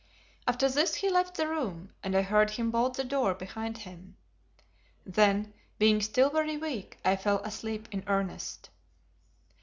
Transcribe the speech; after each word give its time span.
After 0.47 0.67
this 0.67 0.95
he 0.95 1.11
left 1.11 1.37
the 1.37 1.47
room, 1.47 1.91
and 2.01 2.15
I 2.17 2.23
heard 2.23 2.49
him 2.49 2.71
bolt 2.71 2.97
the 2.97 3.03
door 3.03 3.35
behind 3.35 3.77
him. 3.77 4.17
Then, 5.05 5.53
being 5.77 6.01
still 6.01 6.31
very 6.31 6.57
weak, 6.57 6.97
I 7.05 7.15
fell 7.15 7.37
asleep 7.43 7.87
in 7.91 8.03
earnest. 8.07 8.71